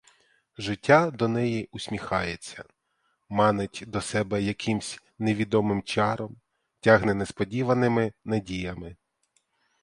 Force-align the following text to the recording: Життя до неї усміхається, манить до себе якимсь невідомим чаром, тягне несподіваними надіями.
Життя 0.57 1.11
до 1.11 1.27
неї 1.27 1.69
усміхається, 1.71 2.63
манить 3.29 3.83
до 3.87 4.01
себе 4.01 4.41
якимсь 4.41 5.01
невідомим 5.19 5.83
чаром, 5.83 6.35
тягне 6.79 7.13
несподіваними 7.13 8.13
надіями. 8.25 8.95